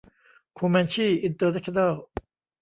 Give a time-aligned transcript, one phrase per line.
[0.53, 1.93] โคแมนชี่ อินเตอร์เนชั่นแนล